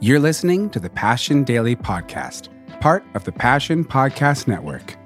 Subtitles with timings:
[0.00, 4.96] You're listening to the Passion Daily Podcast, part of the Passion Podcast Network.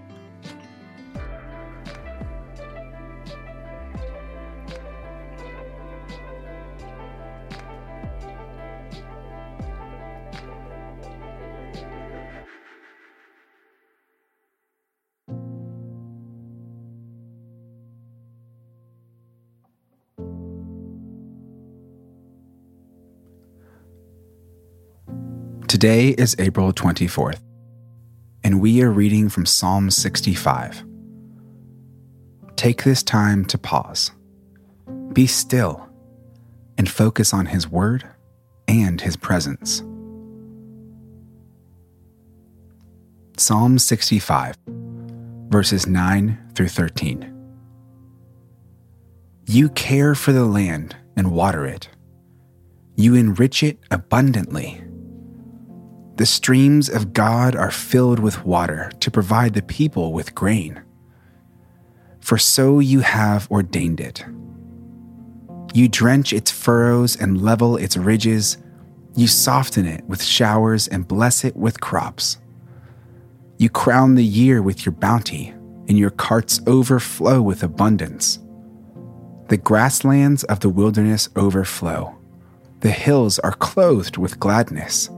[25.83, 27.41] Today is April 24th,
[28.45, 30.85] and we are reading from Psalm 65.
[32.55, 34.13] Take this time to pause,
[35.13, 35.89] be still,
[36.79, 38.09] and focus on His Word
[38.69, 39.83] and His presence.
[43.37, 44.57] Psalm 65,
[45.49, 47.29] verses 9 through 13.
[49.49, 51.89] You care for the land and water it,
[52.95, 54.81] you enrich it abundantly.
[56.23, 60.81] The streams of God are filled with water to provide the people with grain.
[62.21, 64.25] For so you have ordained it.
[65.75, 68.57] You drench its furrows and level its ridges.
[69.17, 72.39] You soften it with showers and bless it with crops.
[73.59, 75.49] You crown the year with your bounty,
[75.89, 78.39] and your carts overflow with abundance.
[79.49, 82.17] The grasslands of the wilderness overflow.
[82.79, 85.11] The hills are clothed with gladness.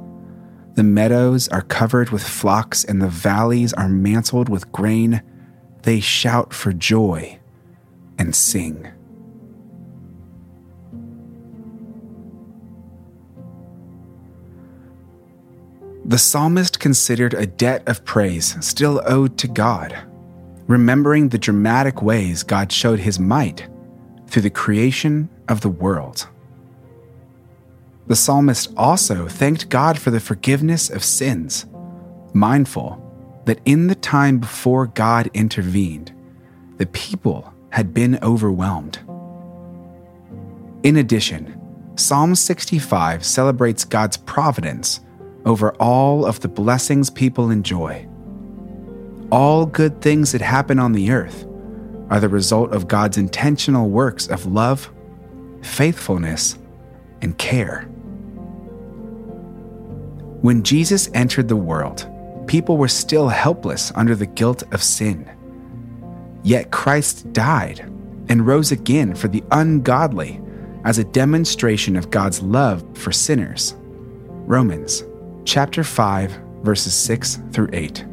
[0.74, 5.22] The meadows are covered with flocks, and the valleys are mantled with grain.
[5.82, 7.38] They shout for joy
[8.18, 8.88] and sing.
[16.06, 19.96] The psalmist considered a debt of praise still owed to God,
[20.66, 23.68] remembering the dramatic ways God showed his might
[24.26, 26.28] through the creation of the world.
[28.06, 31.66] The psalmist also thanked God for the forgiveness of sins,
[32.34, 33.00] mindful
[33.46, 36.12] that in the time before God intervened,
[36.76, 38.98] the people had been overwhelmed.
[40.82, 41.60] In addition,
[41.96, 45.00] Psalm 65 celebrates God's providence
[45.46, 48.06] over all of the blessings people enjoy.
[49.30, 51.46] All good things that happen on the earth
[52.10, 54.90] are the result of God's intentional works of love,
[55.62, 56.58] faithfulness,
[57.22, 57.88] and care.
[60.44, 62.06] When Jesus entered the world,
[62.46, 65.26] people were still helpless under the guilt of sin.
[66.42, 67.80] Yet Christ died
[68.28, 70.42] and rose again for the ungodly
[70.84, 73.74] as a demonstration of God's love for sinners.
[74.44, 75.02] Romans
[75.46, 78.04] chapter 5 verses 6 through 8.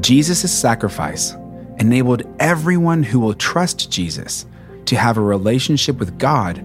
[0.00, 1.34] Jesus' sacrifice
[1.78, 4.46] enabled everyone who will trust Jesus
[4.86, 6.64] to have a relationship with God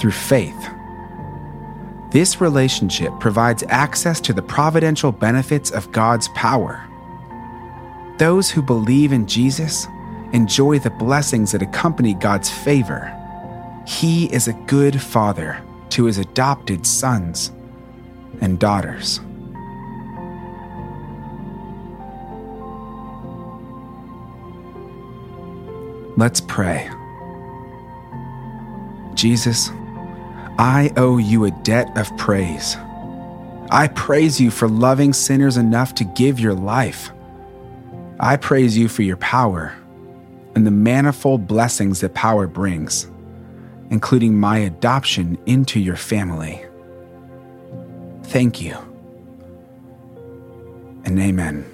[0.00, 0.68] through faith.
[2.14, 6.80] This relationship provides access to the providential benefits of God's power.
[8.18, 9.88] Those who believe in Jesus
[10.32, 13.12] enjoy the blessings that accompany God's favor.
[13.84, 17.50] He is a good father to his adopted sons
[18.40, 19.18] and daughters.
[26.16, 26.88] Let's pray.
[29.14, 29.72] Jesus,
[30.58, 32.76] I owe you a debt of praise.
[33.70, 37.10] I praise you for loving sinners enough to give your life.
[38.20, 39.74] I praise you for your power
[40.54, 43.10] and the manifold blessings that power brings,
[43.90, 46.64] including my adoption into your family.
[48.22, 48.76] Thank you.
[51.04, 51.73] And amen.